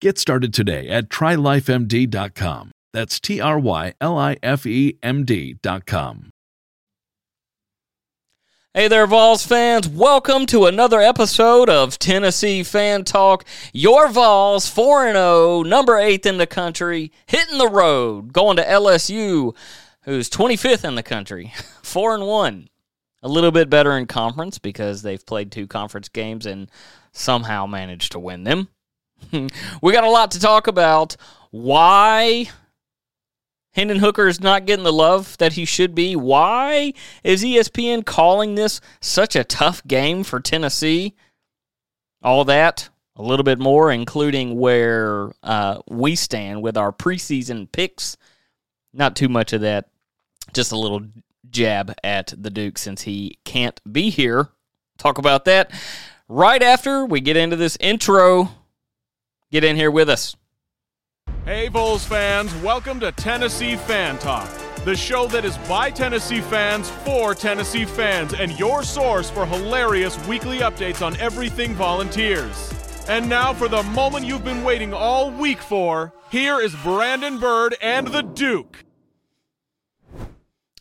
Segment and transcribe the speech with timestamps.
[0.00, 2.70] Get started today at trylifemd.com.
[2.92, 6.30] That's T R Y L I F E M D.com.
[8.74, 9.88] Hey there, Vols fans.
[9.88, 13.44] Welcome to another episode of Tennessee Fan Talk.
[13.72, 19.56] Your Vols 4 0, number 8th in the country, hitting the road, going to LSU,
[20.02, 22.68] who's 25th in the country, 4 and 1.
[23.24, 26.70] A little bit better in conference because they've played two conference games and
[27.10, 28.68] somehow managed to win them.
[29.82, 31.16] we got a lot to talk about.
[31.50, 32.48] Why
[33.72, 36.16] Hendon Hooker is not getting the love that he should be.
[36.16, 41.14] Why is ESPN calling this such a tough game for Tennessee?
[42.20, 48.16] All that, a little bit more, including where uh, we stand with our preseason picks.
[48.92, 49.88] Not too much of that,
[50.52, 51.02] just a little
[51.48, 54.48] jab at the Duke since he can't be here.
[54.98, 55.70] Talk about that
[56.28, 58.50] right after we get into this intro.
[59.50, 60.36] Get in here with us.
[61.46, 64.50] Hey, Vols fans, welcome to Tennessee Fan Talk,
[64.84, 70.18] the show that is by Tennessee fans for Tennessee fans and your source for hilarious
[70.26, 72.74] weekly updates on everything volunteers.
[73.08, 77.74] And now, for the moment you've been waiting all week for, here is Brandon Bird
[77.80, 78.84] and the Duke.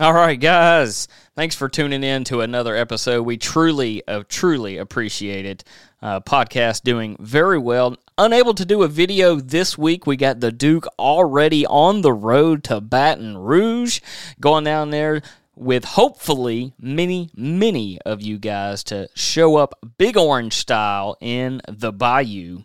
[0.00, 1.06] All right, guys.
[1.36, 3.22] Thanks for tuning in to another episode.
[3.22, 5.62] We truly, uh, truly appreciate it.
[6.02, 7.96] Uh, podcast doing very well.
[8.18, 10.06] Unable to do a video this week.
[10.06, 14.00] We got the Duke already on the road to Baton Rouge,
[14.40, 15.20] going down there
[15.54, 21.92] with hopefully many, many of you guys to show up Big Orange style in the
[21.92, 22.62] Bayou.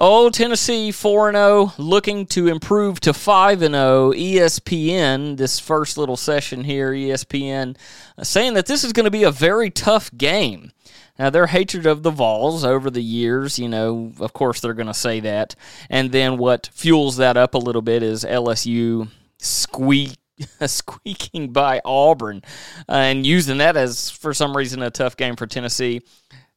[0.00, 4.12] Oh, Tennessee 4 0, looking to improve to 5 0.
[4.12, 7.76] ESPN, this first little session here, ESPN,
[8.16, 10.70] uh, saying that this is going to be a very tough game.
[11.18, 14.86] Now, their hatred of the Vols over the years, you know, of course they're going
[14.86, 15.56] to say that.
[15.90, 19.08] And then what fuels that up a little bit is LSU
[19.38, 20.16] squeak.
[20.66, 22.42] squeaking by Auburn
[22.88, 26.00] uh, and using that as, for some reason, a tough game for Tennessee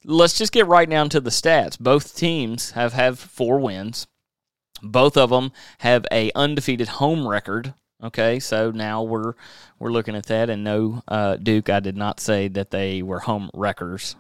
[0.06, 1.80] let's just get right down to the stats.
[1.80, 4.08] Both teams have have four wins.
[4.82, 7.74] Both of them have a undefeated home record.
[8.04, 9.34] Okay, so now we're
[9.78, 13.20] we're looking at that, and no, uh, Duke, I did not say that they were
[13.20, 14.16] home wreckers.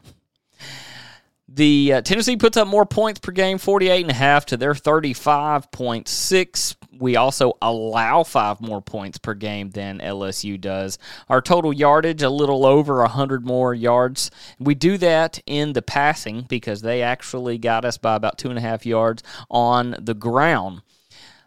[1.47, 4.73] The uh, Tennessee puts up more points per game, 48 and a half to their
[4.73, 6.75] 35.6.
[7.01, 10.99] We also allow five more points per game than LSU does.
[11.27, 14.31] Our total yardage, a little over 100 more yards.
[14.59, 18.59] We do that in the passing because they actually got us by about two and
[18.59, 20.83] a half yards on the ground.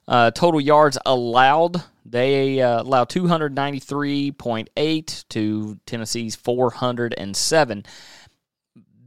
[0.09, 7.85] Uh, total yards allowed, they uh, allow 293.8 to Tennessee's 407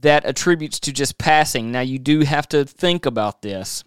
[0.00, 1.72] that attributes to just passing.
[1.72, 3.84] Now, you do have to think about this.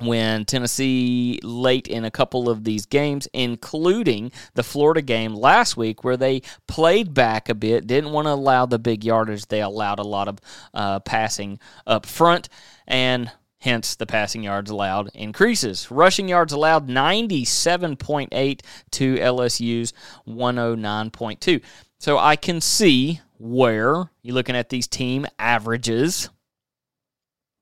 [0.00, 6.04] When Tennessee late in a couple of these games, including the Florida game last week,
[6.04, 9.46] where they played back a bit, didn't want to allow the big yardage.
[9.46, 10.38] They allowed a lot of
[10.74, 12.48] uh, passing up front,
[12.86, 15.90] and hence the passing yards allowed increases.
[15.90, 18.60] Rushing yards allowed 97.8
[18.90, 19.92] to LSU's
[20.28, 21.62] 109.2.
[21.98, 26.28] So I can see where you're looking at these team averages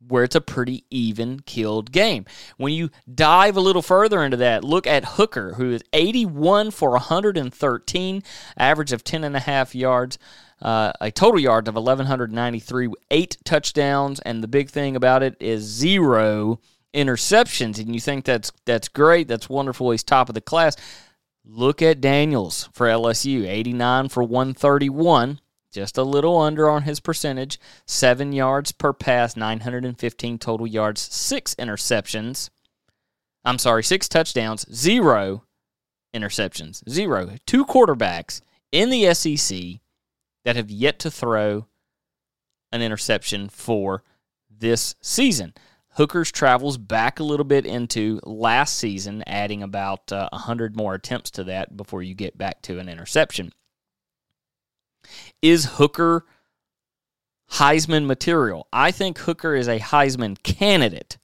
[0.09, 2.25] where it's a pretty even killed game.
[2.57, 6.91] When you dive a little further into that, look at Hooker, who is 81 for
[6.91, 8.23] 113,
[8.57, 10.19] average of 10 and a half yards,
[10.63, 15.63] uh, a total yards of 1,193, eight touchdowns, and the big thing about it is
[15.63, 16.61] zero
[16.95, 17.79] interceptions.
[17.79, 19.91] And you think that's that's great, that's wonderful.
[19.91, 20.77] He's top of the class.
[21.45, 25.41] Look at Daniels for LSU, 89 for 131
[25.75, 27.59] just a little under on his percentage.
[27.87, 32.49] Seven yards per pass, 915 total yards, six interceptions.
[33.45, 35.45] I'm sorry, six touchdowns, zero
[36.15, 36.89] interceptions.
[36.89, 37.31] Zero.
[37.45, 38.41] Two quarterbacks
[38.73, 39.81] in the SEC
[40.45, 41.67] that have yet to throw
[42.73, 44.05] an interception for
[44.49, 45.53] this season.
[45.97, 51.31] Hooker's travels back a little bit into last season, adding about uh, 100 more attempts
[51.33, 53.53] to that before you get back to an interception.
[55.43, 56.25] Is Hooker
[57.53, 58.67] Heisman material?
[58.73, 61.19] I think Hooker is a Heisman candidate.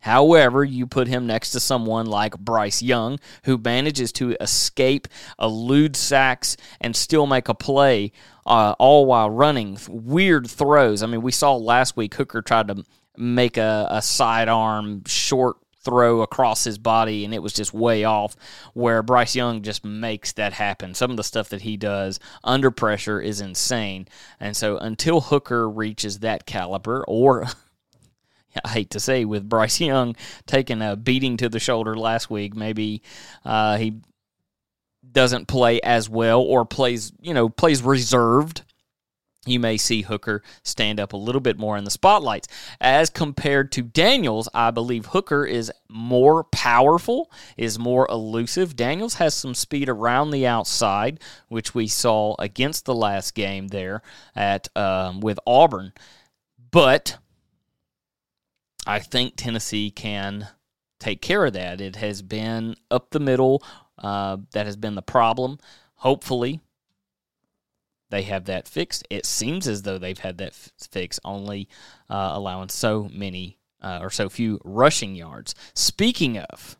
[0.00, 5.08] However, you put him next to someone like Bryce Young, who manages to escape,
[5.40, 8.12] elude sacks, and still make a play,
[8.46, 11.02] uh, all while running weird throws.
[11.02, 12.84] I mean, we saw last week Hooker tried to
[13.16, 15.56] make a, a sidearm short
[15.86, 18.34] throw across his body and it was just way off
[18.74, 20.94] where Bryce Young just makes that happen.
[20.94, 24.08] Some of the stuff that he does under pressure is insane.
[24.40, 27.46] And so until Hooker reaches that caliber or
[28.64, 30.16] I hate to say with Bryce Young
[30.46, 33.02] taking a beating to the shoulder last week, maybe
[33.44, 34.00] uh, he
[35.12, 38.64] doesn't play as well or plays, you know, plays reserved
[39.46, 42.48] you may see Hooker stand up a little bit more in the spotlights.
[42.80, 48.76] As compared to Daniels, I believe Hooker is more powerful, is more elusive.
[48.76, 54.02] Daniels has some speed around the outside, which we saw against the last game there
[54.34, 55.92] at um, with Auburn.
[56.70, 57.18] But
[58.86, 60.48] I think Tennessee can
[60.98, 61.80] take care of that.
[61.80, 63.62] It has been up the middle
[63.98, 65.58] uh, that has been the problem.
[65.96, 66.60] Hopefully,
[68.10, 69.06] they have that fixed.
[69.10, 71.68] It seems as though they've had that f- fixed, only
[72.08, 75.54] uh, allowing so many uh, or so few rushing yards.
[75.74, 76.76] Speaking of,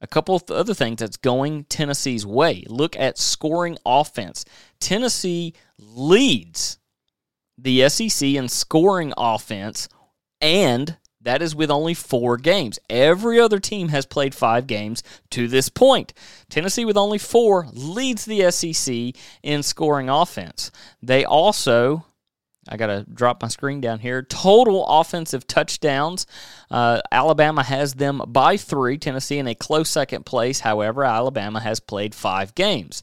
[0.00, 2.64] a couple of other things that's going Tennessee's way.
[2.68, 4.44] Look at scoring offense.
[4.80, 6.78] Tennessee leads
[7.56, 9.88] the SEC in scoring offense
[10.40, 12.78] and that is with only four games.
[12.90, 16.12] Every other team has played five games to this point.
[16.48, 20.70] Tennessee, with only four, leads the SEC in scoring offense.
[21.02, 22.04] They also,
[22.68, 26.26] I got to drop my screen down here, total offensive touchdowns.
[26.70, 28.98] Uh, Alabama has them by three.
[28.98, 30.60] Tennessee in a close second place.
[30.60, 33.02] However, Alabama has played five games.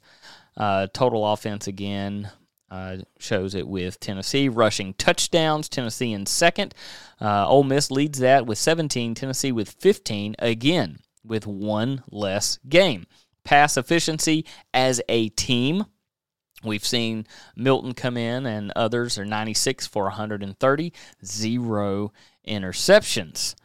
[0.57, 2.29] Uh, total offense again
[2.71, 5.69] uh, shows it with Tennessee rushing touchdowns.
[5.69, 6.73] Tennessee in second.
[7.19, 9.15] Uh, Ole Miss leads that with 17.
[9.15, 10.35] Tennessee with 15.
[10.39, 13.07] Again, with one less game.
[13.43, 15.85] Pass efficiency as a team.
[16.63, 17.25] We've seen
[17.55, 20.93] Milton come in and others are 96 for 130,
[21.25, 22.11] zero
[22.45, 23.55] interceptions.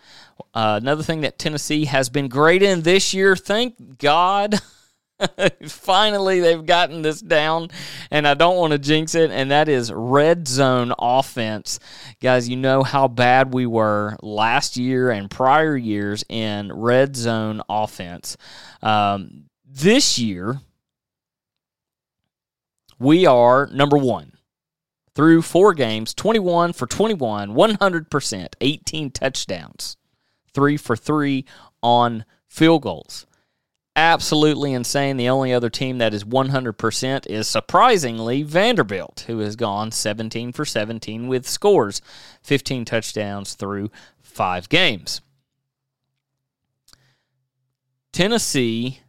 [0.55, 4.61] Uh, another thing that Tennessee has been great in this year, thank God.
[5.69, 7.71] Finally, they've gotten this down,
[8.11, 11.79] and I don't want to jinx it, and that is red zone offense.
[12.21, 17.63] Guys, you know how bad we were last year and prior years in red zone
[17.69, 18.37] offense.
[18.83, 20.61] Um, this year,
[22.99, 24.33] we are number one
[25.15, 29.97] through four games 21 for 21, 100%, 18 touchdowns,
[30.53, 31.45] three for three
[31.83, 33.27] on field goals
[33.97, 35.17] absolutely insane.
[35.17, 40.65] The only other team that is 100% is surprisingly Vanderbilt, who has gone 17 for
[40.65, 42.01] 17 with scores,
[42.43, 43.91] 15 touchdowns through
[44.23, 45.21] five games.
[48.13, 49.01] Tennessee,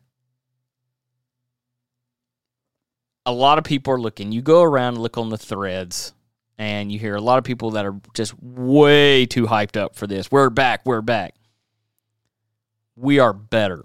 [3.25, 4.31] a lot of people are looking.
[4.31, 6.13] You go around look on the threads,
[6.57, 10.07] and you hear a lot of people that are just way too hyped up for
[10.07, 10.31] this.
[10.31, 10.85] We're back.
[10.85, 11.35] We're back.
[12.95, 13.83] We are better.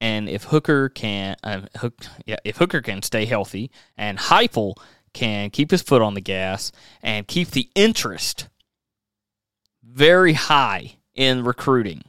[0.00, 4.76] And if Hooker can, uh, Hook, yeah, if Hooker can stay healthy and Heupel
[5.12, 6.70] can keep his foot on the gas
[7.02, 8.48] and keep the interest
[9.82, 12.04] very high in recruiting.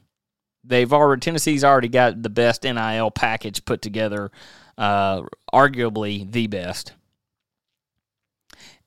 [0.64, 4.30] They've already Tennessee's already got the best NIL package put together,
[4.78, 6.94] uh, arguably the best.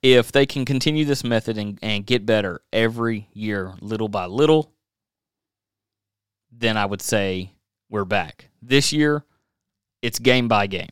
[0.02, 4.72] If they can continue this method and, and get better every year, little by little,
[6.50, 7.52] then I would say
[7.92, 8.48] we're back.
[8.62, 9.22] This year,
[10.00, 10.88] it's game by game.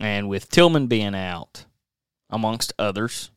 [0.00, 1.64] And with Tillman being out,
[2.30, 3.32] amongst others,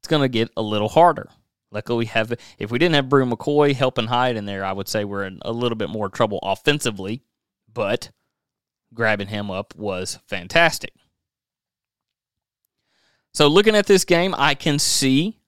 [0.00, 1.30] it's going to get a little harder.
[1.70, 4.88] Luckily, we have if we didn't have Bru McCoy helping hide in there, I would
[4.88, 7.22] say we're in a little bit more trouble offensively.
[7.72, 8.10] But
[8.92, 10.92] grabbing him up was fantastic.
[13.32, 15.38] So looking at this game, I can see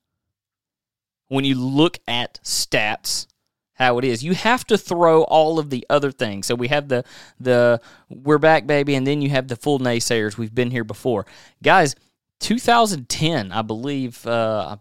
[1.27, 3.27] when you look at stats
[3.75, 4.23] how it is.
[4.23, 6.47] You have to throw all of the other things.
[6.47, 7.05] So we have the
[7.39, 10.39] the we're back baby and then you have the full naysayers.
[10.39, 11.27] We've been here before.
[11.63, 11.95] Guys,
[12.41, 14.77] 2010, I believe uh,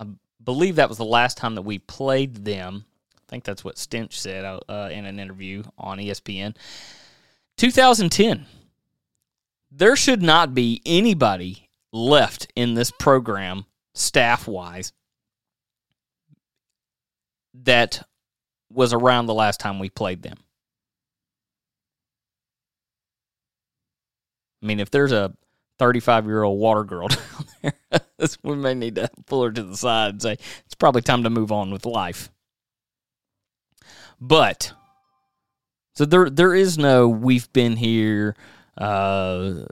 [0.00, 0.06] I
[0.42, 2.84] believe that was the last time that we played them.
[3.16, 6.56] I think that's what Stinch said uh, uh in an interview on ESPN.
[7.56, 8.46] 2010.
[9.70, 14.92] There should not be anybody left in this program, staff wise,
[17.64, 18.02] that
[18.70, 20.38] was around the last time we played them.
[24.62, 25.32] I mean, if there's a
[25.78, 27.08] 35 year old water girl
[27.62, 30.32] down there, we may need to pull her to the side and say,
[30.66, 32.30] it's probably time to move on with life.
[34.20, 34.72] But,
[35.94, 38.34] so there, there is no, we've been here,
[38.76, 39.64] uh,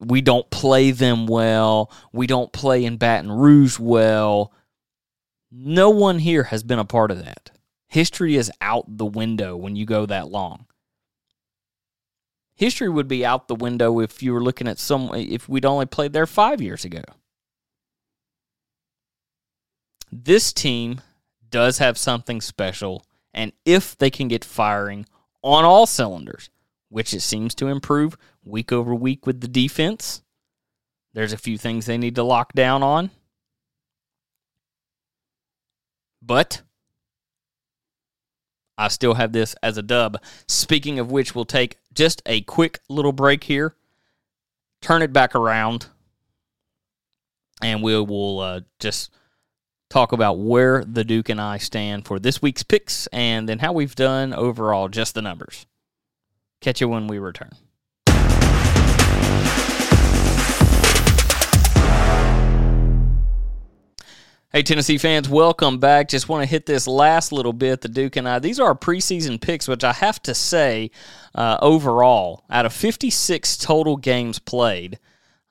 [0.00, 4.52] we don't play them well, we don't play in Baton Rouge well.
[5.54, 7.50] No one here has been a part of that.
[7.86, 10.64] History is out the window when you go that long.
[12.54, 15.84] History would be out the window if you were looking at some if we'd only
[15.84, 17.02] played there 5 years ago.
[20.10, 21.02] This team
[21.50, 23.04] does have something special
[23.34, 25.04] and if they can get firing
[25.42, 26.48] on all cylinders,
[26.88, 30.22] which it seems to improve week over week with the defense,
[31.12, 33.10] there's a few things they need to lock down on.
[36.24, 36.62] But
[38.78, 40.18] I still have this as a dub.
[40.46, 43.74] Speaking of which, we'll take just a quick little break here,
[44.80, 45.86] turn it back around,
[47.60, 49.10] and we will uh, just
[49.90, 53.72] talk about where the Duke and I stand for this week's picks and then how
[53.72, 55.66] we've done overall, just the numbers.
[56.60, 57.50] Catch you when we return.
[64.54, 66.08] Hey, Tennessee fans, welcome back.
[66.08, 68.38] Just want to hit this last little bit, the Duke and I.
[68.38, 70.90] These are our preseason picks, which I have to say,
[71.34, 74.98] uh, overall, out of 56 total games played,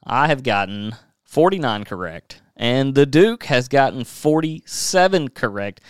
[0.04, 5.82] I have gotten 49 correct, and the Duke has gotten 47 correct.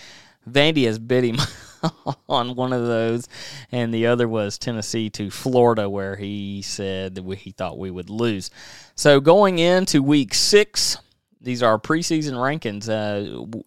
[0.50, 1.39] Vandy has bit him
[2.30, 3.27] on one of those,
[3.74, 7.91] and the other was Tennessee to Florida, where he said that we, he thought we
[7.91, 8.51] would lose.
[8.96, 10.98] So going into week six,
[11.41, 12.88] these are preseason rankings.
[12.88, 13.62] Uh,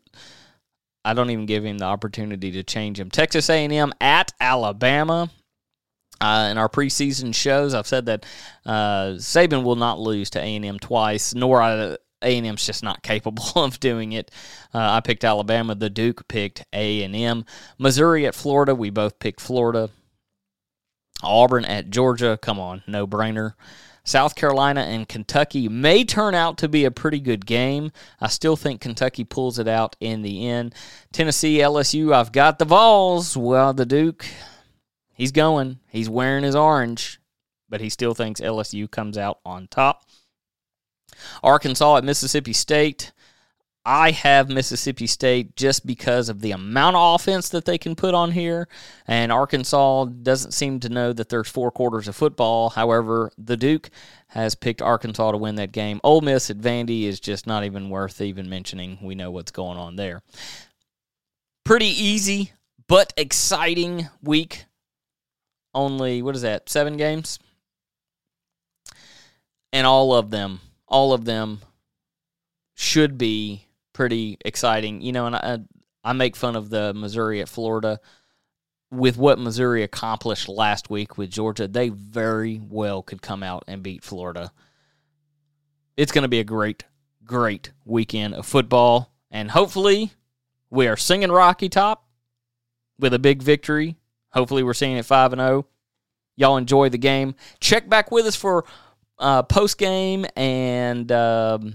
[1.05, 3.11] I don't even give him the opportunity to change them.
[3.11, 5.31] Texas A&M at Alabama.
[6.21, 8.25] Uh, in our preseason shows, I've said that
[8.65, 13.79] uh, Saban will not lose to A&M twice, nor uh, A&M's just not capable of
[13.81, 14.31] doing it.
[14.73, 15.75] Uh, I picked Alabama.
[15.75, 17.45] The Duke picked A&M.
[17.79, 18.75] Missouri at Florida.
[18.75, 19.91] We both picked Florida.
[21.23, 22.39] Auburn at Georgia.
[22.41, 23.55] Come on, no brainer.
[24.05, 27.91] South Carolina and Kentucky may turn out to be a pretty good game.
[28.21, 30.75] I still think Kentucky pulls it out in the end.
[31.13, 33.35] Tennessee, LSU, I've got the Vols.
[33.35, 34.27] Well, the Duke,
[35.15, 35.81] he's going.
[35.89, 37.19] He's wearing his orange,
[37.71, 40.05] but he still thinks LSU comes out on top.
[41.43, 43.13] Arkansas at Mississippi State.
[43.87, 48.15] I have Mississippi State just because of the amount of offense that they can put
[48.15, 48.67] on here.
[49.07, 52.71] And Arkansas doesn't seem to know that there's four quarters of football.
[52.71, 53.91] However, the Duke
[54.29, 56.01] has picked Arkansas to win that game.
[56.03, 58.99] Ole Miss at Vandy is just not even worth even mentioning.
[59.03, 60.23] We know what's going on there.
[61.65, 62.53] Pretty easy,
[62.89, 64.65] but exciting week.
[65.75, 67.39] Only, what is that, seven games?
[69.73, 71.61] And all of them, all of them
[72.75, 75.01] should be pretty exciting.
[75.01, 75.59] You know, and I,
[76.05, 77.99] I make fun of the Missouri at Florida
[78.91, 81.67] with what Missouri accomplished last week with Georgia.
[81.67, 84.53] They very well could come out and beat Florida.
[85.97, 86.85] It's going to be a great,
[87.25, 90.13] great weekend of football, and hopefully,
[90.71, 92.07] we are singing Rocky Top
[92.99, 93.97] with a big victory.
[94.33, 95.51] Hopefully, we're seeing it five and zero.
[95.51, 95.67] Oh.
[96.37, 97.37] Y'all enjoy the game.
[97.61, 98.65] Check back with us for
[99.21, 101.75] uh, post game and um,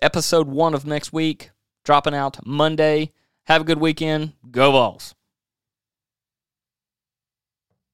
[0.00, 1.50] episode one of next week
[1.88, 3.10] dropping out Monday.
[3.44, 4.34] Have a good weekend.
[4.50, 5.14] Go Vols.